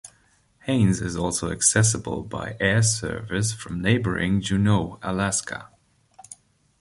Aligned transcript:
Haines 0.65 0.99
is 0.99 1.15
also 1.15 1.51
accessible 1.51 2.23
by 2.23 2.57
air 2.59 2.81
service 2.81 3.53
from 3.53 3.83
neighboring 3.83 4.41
Juneau, 4.41 4.97
Alaska. 5.03 5.69